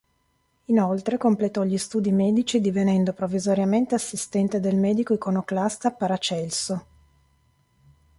[0.65, 6.85] Inoltre, completò gli studi medici divenendo provvisoriamente assistente del medico iconoclasta Paracelso.